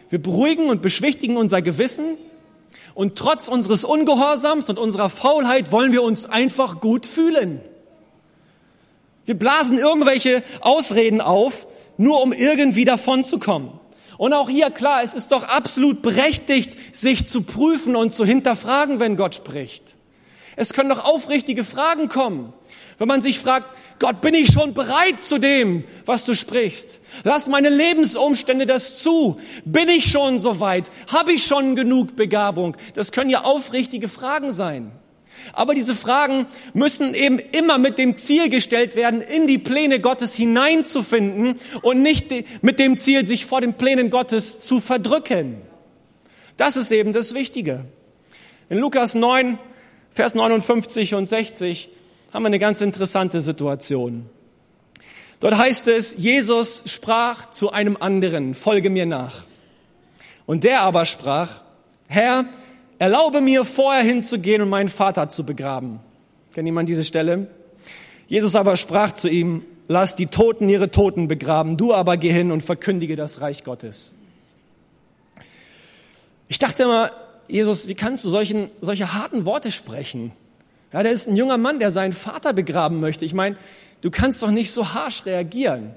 [0.10, 2.18] Wir beruhigen und beschwichtigen unser Gewissen
[2.96, 7.62] und trotz unseres Ungehorsams und unserer Faulheit wollen wir uns einfach gut fühlen.
[9.26, 13.80] Wir blasen irgendwelche Ausreden auf, nur um irgendwie davon zu kommen.
[14.22, 19.00] Und auch hier, klar, es ist doch absolut berechtigt, sich zu prüfen und zu hinterfragen,
[19.00, 19.96] wenn Gott spricht.
[20.56, 22.54] Es können doch aufrichtige Fragen kommen.
[23.00, 27.00] Wenn man sich fragt, Gott, bin ich schon bereit zu dem, was du sprichst?
[27.24, 29.40] Lass meine Lebensumstände das zu?
[29.66, 30.92] Bin ich schon soweit?
[31.12, 32.78] Habe ich schon genug Begabung?
[32.94, 34.92] Das können ja aufrichtige Fragen sein.
[35.54, 40.36] Aber diese Fragen müssen eben immer mit dem Ziel gestellt werden, in die Pläne Gottes
[40.36, 45.62] hineinzufinden und nicht mit dem Ziel, sich vor den Plänen Gottes zu verdrücken.
[46.58, 47.86] Das ist eben das Wichtige.
[48.70, 49.58] In Lukas 9,
[50.12, 51.90] Vers 59 und 60
[52.34, 54.30] haben wir eine ganz interessante Situation.
[55.40, 59.46] Dort heißt es, Jesus sprach zu einem anderen, folge mir nach.
[60.46, 61.62] Und der aber sprach,
[62.08, 62.46] Herr,
[63.02, 66.00] erlaube mir vorher hinzugehen und meinen Vater zu begraben.
[66.54, 67.48] Kennt jemand diese Stelle?
[68.28, 72.52] Jesus aber sprach zu ihm, lass die Toten ihre Toten begraben, du aber geh hin
[72.52, 74.20] und verkündige das Reich Gottes.
[76.48, 77.10] Ich dachte immer,
[77.48, 80.32] Jesus, wie kannst du solchen, solche harten Worte sprechen?
[80.94, 83.26] Ja, der ist ein junger Mann, der seinen Vater begraben möchte.
[83.26, 83.56] Ich meine,
[84.02, 85.96] du kannst doch nicht so harsh reagieren.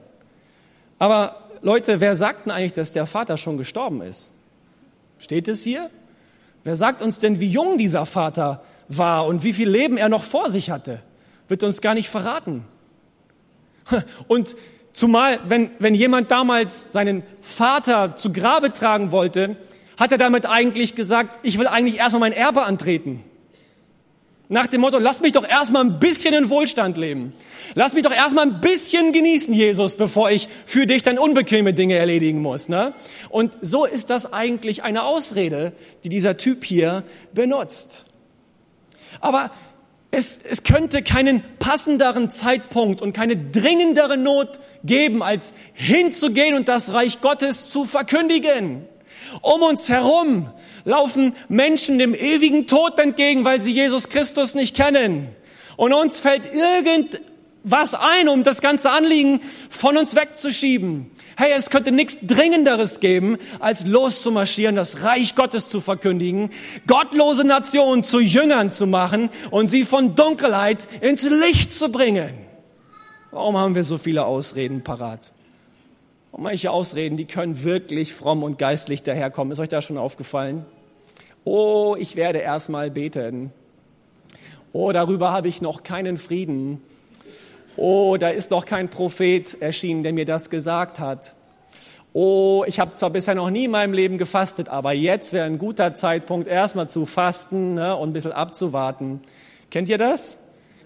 [0.99, 4.33] Aber Leute, wer sagt denn eigentlich, dass der Vater schon gestorben ist?
[5.19, 5.91] Steht es hier?
[6.65, 10.23] Wer sagt uns denn, wie jung dieser Vater war und wie viel Leben er noch
[10.23, 11.01] vor sich hatte?
[11.49, 12.65] Wird uns gar nicht verraten.
[14.29, 14.57] Und
[14.93, 19.57] zumal, wenn, wenn jemand damals seinen Vater zu Grabe tragen wollte,
[19.99, 23.23] hat er damit eigentlich gesagt, ich will eigentlich erstmal mein Erbe antreten.
[24.55, 27.33] Nach dem Motto, lass mich doch erstmal ein bisschen in Wohlstand leben.
[27.75, 31.97] Lass mich doch erstmal ein bisschen genießen, Jesus, bevor ich für dich dann unbequeme Dinge
[31.97, 32.69] erledigen muss.
[32.69, 32.95] Ne?
[33.31, 35.73] Und so ist das eigentlich eine Ausrede,
[36.05, 38.05] die dieser Typ hier benutzt.
[39.21, 39.51] Aber
[40.13, 46.93] es, es könnte keinen passenderen Zeitpunkt und keine dringendere Not geben, als hinzugehen und das
[46.93, 48.87] Reich Gottes zu verkündigen.
[49.41, 50.51] Um uns herum
[50.85, 55.29] laufen Menschen dem ewigen Tod entgegen, weil sie Jesus Christus nicht kennen.
[55.77, 61.11] Und uns fällt irgendwas ein, um das ganze Anliegen von uns wegzuschieben.
[61.37, 66.51] Hey, es könnte nichts Dringenderes geben, als loszumarschieren, das Reich Gottes zu verkündigen,
[66.87, 72.35] gottlose Nationen zu Jüngern zu machen und sie von Dunkelheit ins Licht zu bringen.
[73.33, 75.34] Warum haben wir so viele Ausreden parat?
[76.35, 79.53] Und manche Ausreden, die können wirklich fromm und geistlich daherkommen.
[79.53, 80.67] Ist euch da schon aufgefallen?
[81.45, 83.53] Oh, ich werde erstmal beten.
[84.73, 86.83] Oh, darüber habe ich noch keinen Frieden.
[87.77, 91.37] Oh, da ist noch kein Prophet erschienen, der mir das gesagt hat.
[92.13, 95.59] Oh, ich habe zwar bisher noch nie in meinem Leben gefastet, aber jetzt wäre ein
[95.59, 99.21] guter Zeitpunkt, erstmal zu fasten ne, und ein bisschen abzuwarten.
[99.71, 100.44] Kennt ihr das?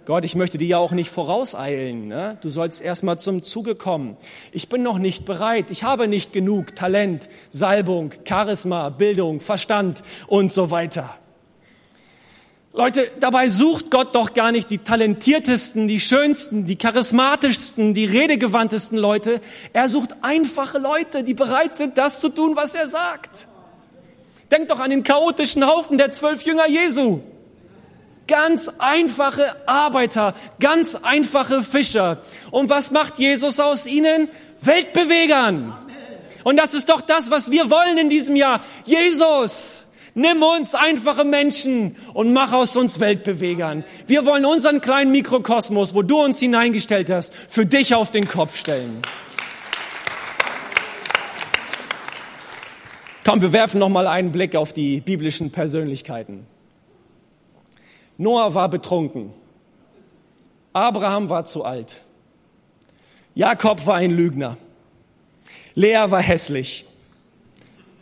[0.09, 2.09] Gott, ich möchte dir ja auch nicht vorauseilen.
[2.09, 2.39] Ne?
[2.41, 4.17] Du sollst erstmal zum Zuge kommen.
[4.53, 5.71] Ich bin noch nicht bereit.
[5.71, 11.19] Ich habe nicht genug Talent, Salbung, Charisma, Bildung, Verstand und so weiter.
[12.73, 18.97] Leute, dabei sucht Gott doch gar nicht die talentiertesten, die schönsten, die charismatischsten, die redegewandtesten
[18.97, 19.43] Leute.
[19.75, 23.47] Er sucht einfache Leute, die bereit sind, das zu tun, was er sagt.
[24.51, 27.21] Denkt doch an den chaotischen Haufen der zwölf Jünger Jesu.
[28.29, 32.19] Ganz einfache Arbeiter, ganz einfache Fischer.
[32.51, 34.29] Und was macht Jesus aus ihnen?
[34.61, 35.75] Weltbewegern.
[36.45, 38.63] Und das ist doch das, was wir wollen in diesem Jahr.
[38.85, 43.83] Jesus, nimm uns einfache Menschen und mach aus uns Weltbewegern.
[44.07, 48.59] Wir wollen unseren kleinen Mikrokosmos, wo du uns hineingestellt hast, für dich auf den Kopf
[48.59, 49.01] stellen.
[53.25, 56.47] Komm, wir werfen noch mal einen Blick auf die biblischen Persönlichkeiten.
[58.19, 59.33] Noah war betrunken.
[60.73, 62.03] Abraham war zu alt.
[63.35, 64.57] Jakob war ein Lügner.
[65.75, 66.85] Lea war hässlich.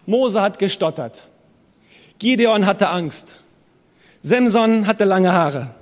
[0.06, 1.28] Mose hat gestottert.
[2.18, 3.36] Gideon hatte Angst.
[4.22, 5.74] Semson hatte lange Haare.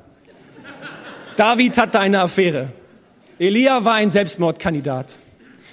[1.36, 2.72] David hatte eine Affäre.
[3.38, 5.18] Elia war ein Selbstmordkandidat.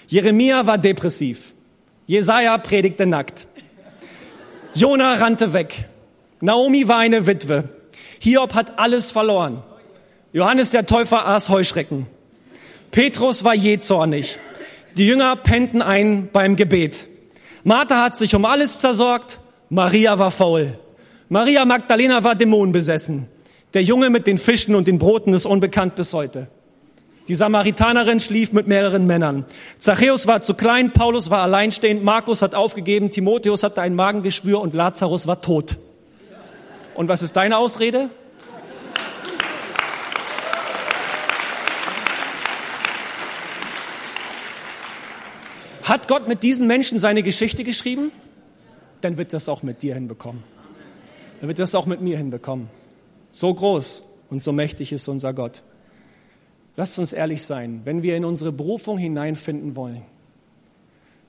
[0.08, 1.56] Jeremia war depressiv.
[2.06, 3.48] Jesaja predigte nackt.
[4.76, 5.86] Jona rannte weg.
[6.42, 7.81] Naomi war eine Witwe.
[8.24, 9.64] Hiob hat alles verloren.
[10.32, 12.06] Johannes der Täufer aß Heuschrecken.
[12.92, 14.38] Petrus war jähzornig.
[14.96, 17.08] Die Jünger pennten ein beim Gebet.
[17.64, 19.40] Martha hat sich um alles zersorgt.
[19.70, 20.78] Maria war faul.
[21.30, 23.28] Maria Magdalena war dämonenbesessen.
[23.74, 26.46] Der Junge mit den Fischen und den Broten ist unbekannt bis heute.
[27.28, 29.46] Die Samaritanerin schlief mit mehreren Männern.
[29.80, 34.76] Zachäus war zu klein, Paulus war alleinstehend, Markus hat aufgegeben, Timotheus hatte ein Magengeschwür und
[34.76, 35.80] Lazarus war tot.
[37.02, 38.12] Und was ist deine Ausrede?
[45.82, 48.12] Hat Gott mit diesen Menschen seine Geschichte geschrieben?
[49.02, 50.44] Dann wird das auch mit dir hinbekommen.
[51.40, 52.70] Dann wird das auch mit mir hinbekommen.
[53.32, 55.64] So groß und so mächtig ist unser Gott.
[56.78, 60.04] Lasst uns ehrlich sein, wenn wir in unsere Berufung hineinfinden wollen,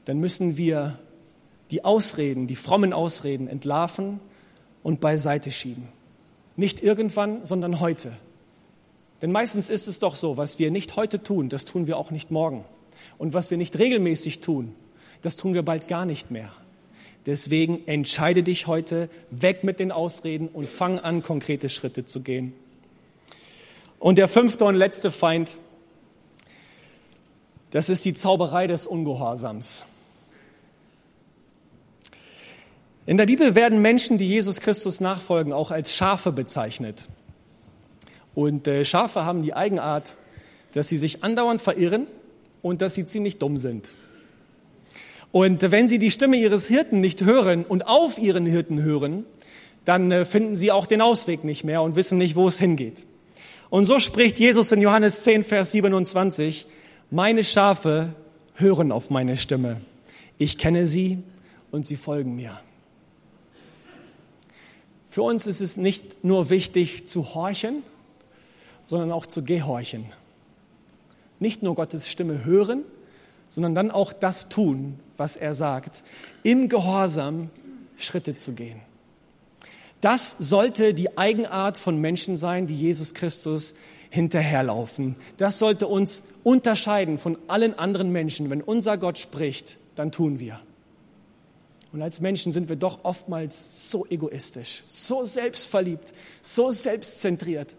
[0.04, 0.98] dann müssen wir
[1.70, 4.20] die Ausreden, die frommen Ausreden entlarven
[4.82, 5.88] und beiseite schieben.
[6.56, 8.12] Nicht irgendwann, sondern heute.
[9.22, 12.10] Denn meistens ist es doch so, was wir nicht heute tun, das tun wir auch
[12.10, 12.64] nicht morgen.
[13.18, 14.74] Und was wir nicht regelmäßig tun,
[15.22, 16.52] das tun wir bald gar nicht mehr.
[17.24, 22.52] Deswegen entscheide dich heute, weg mit den Ausreden und fang an, konkrete Schritte zu gehen.
[24.00, 25.56] Und der fünfte und letzte Feind,
[27.70, 29.84] das ist die Zauberei des Ungehorsams.
[33.04, 37.08] In der Bibel werden Menschen, die Jesus Christus nachfolgen, auch als Schafe bezeichnet.
[38.34, 40.14] Und äh, Schafe haben die Eigenart,
[40.72, 42.06] dass sie sich andauernd verirren
[42.62, 43.88] und dass sie ziemlich dumm sind.
[45.32, 49.24] Und wenn sie die Stimme ihres Hirten nicht hören und auf ihren Hirten hören,
[49.84, 53.04] dann äh, finden sie auch den Ausweg nicht mehr und wissen nicht, wo es hingeht.
[53.68, 56.68] Und so spricht Jesus in Johannes 10, Vers 27,
[57.10, 58.10] meine Schafe
[58.54, 59.80] hören auf meine Stimme.
[60.38, 61.18] Ich kenne sie
[61.72, 62.60] und sie folgen mir.
[65.12, 67.82] Für uns ist es nicht nur wichtig zu horchen,
[68.86, 70.06] sondern auch zu gehorchen.
[71.38, 72.82] Nicht nur Gottes Stimme hören,
[73.50, 76.02] sondern dann auch das tun, was er sagt,
[76.44, 77.50] im Gehorsam
[77.98, 78.80] Schritte zu gehen.
[80.00, 83.74] Das sollte die Eigenart von Menschen sein, die Jesus Christus
[84.08, 85.16] hinterherlaufen.
[85.36, 88.48] Das sollte uns unterscheiden von allen anderen Menschen.
[88.48, 90.58] Wenn unser Gott spricht, dann tun wir.
[91.92, 97.74] Und als Menschen sind wir doch oftmals so egoistisch, so selbstverliebt, so selbstzentriert.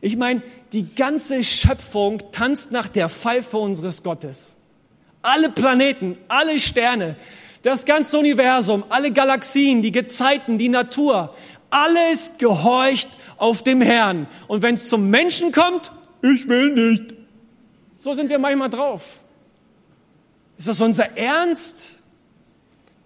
[0.00, 4.58] Ich meine, die ganze Schöpfung tanzt nach der Pfeife unseres Gottes.
[5.22, 7.16] Alle Planeten, alle Sterne,
[7.62, 11.34] das ganze Universum, alle Galaxien, die Gezeiten, die Natur,
[11.70, 13.08] alles gehorcht
[13.38, 14.28] auf dem Herrn.
[14.46, 17.14] Und wenn es zum Menschen kommt, ich will nicht.
[17.98, 19.24] So sind wir manchmal drauf.
[20.56, 21.97] Ist das unser Ernst?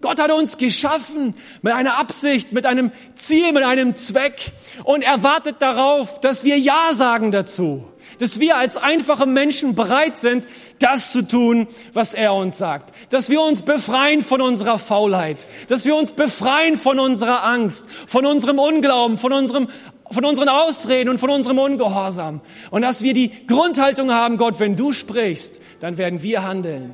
[0.03, 4.51] Gott hat uns geschaffen mit einer Absicht, mit einem Ziel, mit einem Zweck
[4.83, 7.87] und er wartet darauf, dass wir Ja sagen dazu
[8.19, 10.47] dass wir als einfache Menschen bereit sind,
[10.79, 12.93] das zu tun, was er uns sagt.
[13.09, 18.25] Dass wir uns befreien von unserer Faulheit, dass wir uns befreien von unserer Angst, von
[18.25, 19.67] unserem Unglauben, von unserem
[20.11, 22.41] von unseren Ausreden und von unserem Ungehorsam.
[22.69, 26.93] Und dass wir die Grundhaltung haben, Gott, wenn du sprichst, dann werden wir handeln.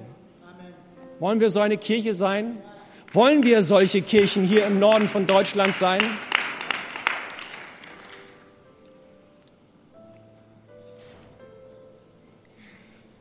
[1.20, 2.60] Wollen wir so eine Kirche sein?
[3.12, 6.00] Wollen wir solche Kirchen hier im Norden von Deutschland sein?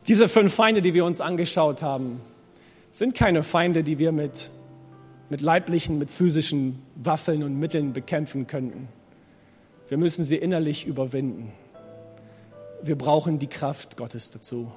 [0.06, 2.20] Diese fünf Feinde, die wir uns angeschaut haben,
[2.90, 4.50] sind keine Feinde, die wir mit,
[5.30, 8.88] mit leiblichen, mit physischen Waffeln und Mitteln bekämpfen könnten.
[9.88, 11.50] Wir müssen sie innerlich überwinden.
[12.82, 14.70] Wir brauchen die Kraft Gottes dazu.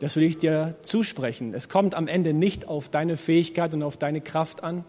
[0.00, 1.54] Das will ich dir zusprechen.
[1.54, 4.84] Es kommt am Ende nicht auf deine Fähigkeit und auf deine Kraft an,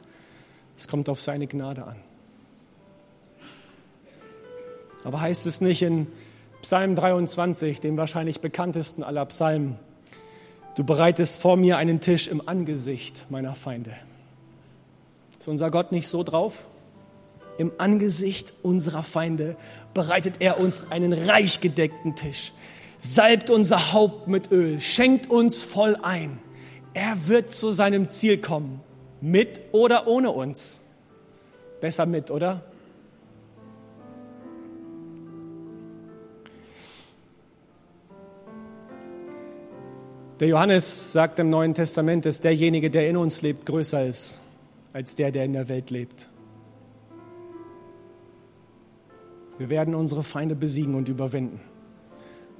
[0.77, 1.95] es kommt auf seine Gnade an.
[5.03, 6.07] Aber heißt es nicht in
[6.61, 9.79] Psalm 23, dem wahrscheinlich bekanntesten aller Psalmen.
[10.75, 13.93] Du bereitest vor mir einen Tisch im Angesicht meiner Feinde.
[15.39, 16.67] Ist unser Gott nicht so drauf?
[17.57, 19.55] Im Angesicht unserer Feinde
[19.93, 22.53] bereitet er uns einen reich gedeckten Tisch,
[22.97, 26.39] salbt unser Haupt mit Öl, schenkt uns voll ein.
[26.93, 28.81] Er wird zu seinem Ziel kommen,
[29.21, 30.81] mit oder ohne uns.
[31.79, 32.63] Besser mit, oder?
[40.39, 44.41] Der Johannes sagt im Neuen Testament, dass derjenige, der in uns lebt, größer ist
[44.93, 46.29] als der, der in der Welt lebt.
[49.57, 51.59] Wir werden unsere Feinde besiegen und überwinden,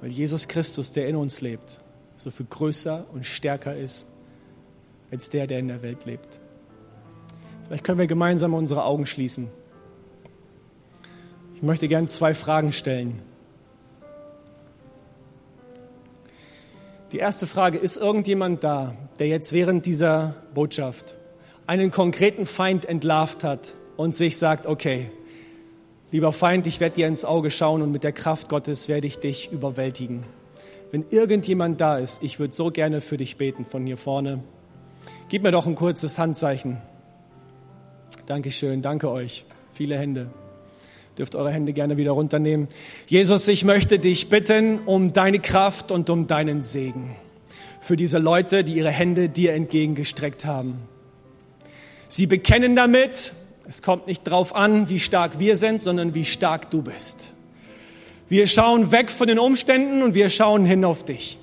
[0.00, 1.78] weil Jesus Christus, der in uns lebt,
[2.16, 4.08] so viel größer und stärker ist
[5.10, 6.40] als der, der in der Welt lebt.
[7.66, 9.50] Vielleicht können wir gemeinsam unsere Augen schließen.
[11.54, 13.20] Ich möchte gerne zwei Fragen stellen.
[17.12, 21.16] Die erste Frage, ist irgendjemand da, der jetzt während dieser Botschaft
[21.66, 25.10] einen konkreten Feind entlarvt hat und sich sagt, okay,
[26.10, 29.18] lieber Feind, ich werde dir ins Auge schauen und mit der Kraft Gottes werde ich
[29.18, 30.24] dich überwältigen.
[30.90, 34.42] Wenn irgendjemand da ist, ich würde so gerne für dich beten von hier vorne.
[35.28, 36.78] Gib mir doch ein kurzes Handzeichen.
[38.26, 39.44] Dankeschön, danke euch.
[39.72, 40.30] Viele Hände
[41.18, 42.68] dürft eure Hände gerne wieder runternehmen.
[43.08, 47.16] Jesus, ich möchte dich bitten um deine Kraft und um deinen Segen
[47.80, 50.78] für diese Leute, die ihre Hände dir entgegengestreckt haben.
[52.08, 53.32] Sie bekennen damit,
[53.68, 57.34] es kommt nicht drauf an, wie stark wir sind, sondern wie stark du bist.
[58.26, 61.38] Wir schauen weg von den Umständen und wir schauen hin auf dich.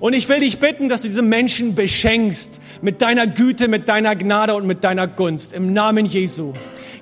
[0.00, 4.16] Und ich will dich bitten, dass du diese Menschen beschenkst mit deiner Güte, mit deiner
[4.16, 6.54] Gnade und mit deiner Gunst im Namen Jesu.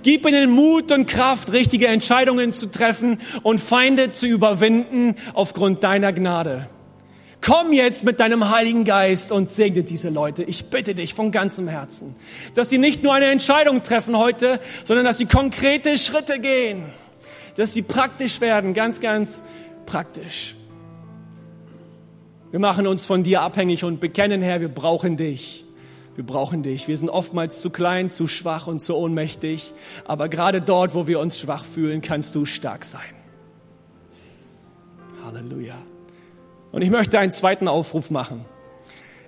[0.03, 6.13] Gib ihnen Mut und Kraft, richtige Entscheidungen zu treffen und Feinde zu überwinden aufgrund deiner
[6.13, 6.69] Gnade.
[7.45, 10.43] Komm jetzt mit deinem Heiligen Geist und segne diese Leute.
[10.45, 12.17] Ich bitte dich von ganzem Herzen,
[12.55, 16.85] dass sie nicht nur eine Entscheidung treffen heute, sondern dass sie konkrete Schritte gehen,
[17.57, 19.45] dass sie praktisch werden, ganz, ganz
[19.85, 20.57] praktisch.
[22.51, 25.67] Wir machen uns von dir abhängig und bekennen, Herr, wir brauchen dich.
[26.15, 26.89] Wir brauchen dich.
[26.89, 29.75] Wir sind oftmals zu klein, zu schwach und zu ohnmächtig.
[30.07, 33.03] Aber gerade dort, wo wir uns schwach fühlen, kannst du stark sein.
[35.25, 35.75] Halleluja.
[36.75, 38.45] Und ich möchte einen zweiten Aufruf machen.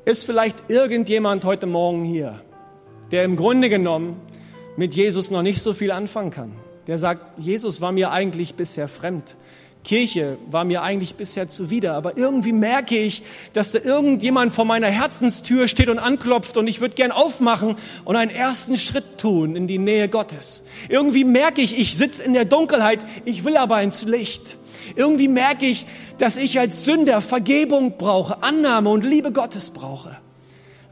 [0.05, 2.41] Ist vielleicht irgendjemand heute Morgen hier,
[3.13, 4.21] der im Grunde genommen
[4.77, 6.53] mit Jesus noch nicht so viel anfangen kann?
[6.89, 9.37] Der sagt, Jesus war mir eigentlich bisher fremd.
[9.87, 13.23] Kirche war mir eigentlich bisher zuwider, aber irgendwie merke ich,
[13.53, 18.17] dass da irgendjemand vor meiner Herzenstür steht und anklopft und ich würde gern aufmachen und
[18.17, 20.67] einen ersten Schritt tun in die Nähe Gottes.
[20.89, 24.59] Irgendwie merke ich, ich sitze in der Dunkelheit, ich will aber ins Licht.
[24.97, 25.87] Irgendwie merke ich,
[26.19, 30.17] dass ich als Sünder Vergebung brauche, Annahme und Liebe Gottes brauche.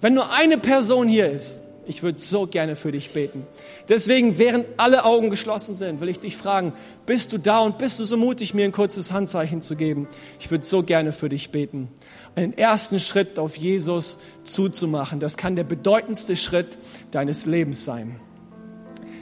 [0.00, 3.46] Wenn nur eine Person hier ist, ich würde so gerne für dich beten.
[3.88, 6.72] Deswegen, während alle Augen geschlossen sind, will ich dich fragen,
[7.06, 10.08] bist du da und bist du so mutig, mir ein kurzes Handzeichen zu geben?
[10.40, 11.88] Ich würde so gerne für dich beten.
[12.34, 16.78] Einen ersten Schritt auf Jesus zuzumachen, das kann der bedeutendste Schritt
[17.10, 18.20] deines Lebens sein.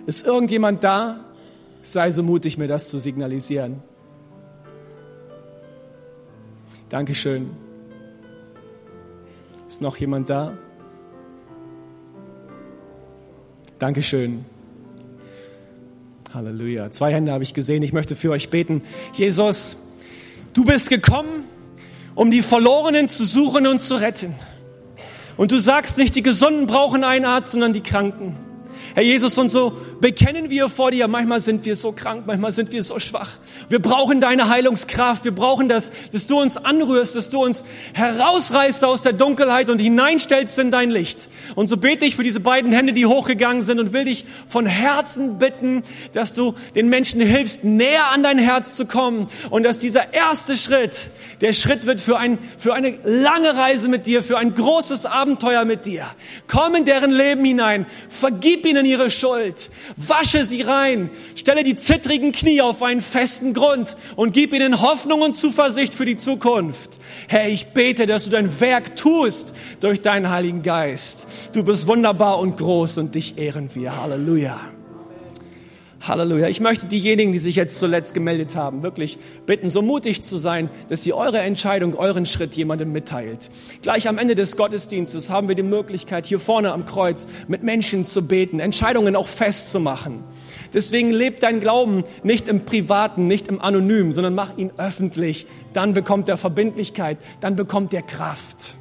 [0.07, 1.25] Ist irgendjemand da?
[1.83, 3.83] Sei so mutig, mir das zu signalisieren.
[6.89, 7.51] Dankeschön.
[9.67, 10.59] Ist noch jemand da?
[13.83, 14.45] Dankeschön.
[16.33, 16.93] Halleluja.
[16.93, 17.83] Zwei Hände habe ich gesehen.
[17.83, 18.83] Ich möchte für euch beten.
[19.15, 19.77] Jesus,
[20.53, 21.43] du bist gekommen,
[22.15, 24.37] um die Verlorenen zu suchen und zu retten.
[25.37, 28.37] Und du sagst nicht, die Gesunden brauchen einen Arzt, sondern die Kranken.
[28.95, 32.73] Herr Jesus, und so bekennen wir vor dir, manchmal sind wir so krank, manchmal sind
[32.73, 33.39] wir so schwach.
[33.69, 38.85] Wir brauchen deine Heilungskraft, wir brauchen das, dass du uns anrührst, dass du uns herausreißt
[38.85, 41.29] aus der Dunkelheit und hineinstellst in dein Licht.
[41.55, 44.67] Und so bete ich für diese beiden Hände, die hochgegangen sind und will dich von
[44.67, 49.79] Herzen bitten, dass du den Menschen hilfst, näher an dein Herz zu kommen und dass
[49.79, 51.11] dieser erste Schritt,
[51.43, 55.65] der Schritt wird für, ein, für eine lange Reise mit dir, für ein großes Abenteuer
[55.65, 56.07] mit dir.
[56.49, 62.33] Komm in deren Leben hinein, vergib ihnen ihre Schuld, wasche sie rein, stelle die zittrigen
[62.33, 66.99] Knie auf einen festen Grund und gib ihnen Hoffnung und Zuversicht für die Zukunft.
[67.29, 71.51] Herr, ich bete, dass du dein Werk tust durch deinen Heiligen Geist.
[71.53, 74.01] Du bist wunderbar und groß und dich ehren wir.
[74.01, 74.72] Halleluja.
[76.03, 76.49] Halleluja.
[76.49, 80.69] Ich möchte diejenigen, die sich jetzt zuletzt gemeldet haben, wirklich bitten, so mutig zu sein,
[80.89, 83.51] dass sie eure Entscheidung, euren Schritt jemandem mitteilt.
[83.83, 88.05] Gleich am Ende des Gottesdienstes haben wir die Möglichkeit, hier vorne am Kreuz mit Menschen
[88.05, 90.25] zu beten, Entscheidungen auch festzumachen.
[90.75, 95.47] Deswegen lebt dein Glauben nicht im Privaten, nicht im Anonym, sondern mach ihn öffentlich.
[95.73, 98.75] Dann bekommt er Verbindlichkeit, dann bekommt er Kraft.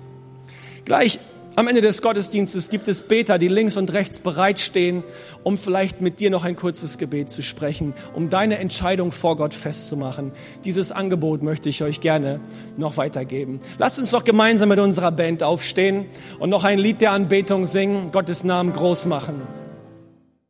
[0.86, 1.20] Gleich
[1.56, 5.04] am Ende des Gottesdienstes gibt es Beter, die links und rechts bereitstehen,
[5.43, 9.54] um vielleicht mit dir noch ein kurzes Gebet zu sprechen, um deine Entscheidung vor Gott
[9.54, 10.32] festzumachen.
[10.64, 12.39] Dieses Angebot möchte ich euch gerne
[12.78, 13.60] noch weitergeben.
[13.78, 16.06] Lasst uns doch gemeinsam mit unserer Band aufstehen
[16.39, 19.41] und noch ein Lied der Anbetung singen, Gottes Namen groß machen.